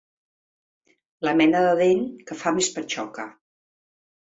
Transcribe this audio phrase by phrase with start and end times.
[1.29, 3.29] La mena de dent que fa més patxoca.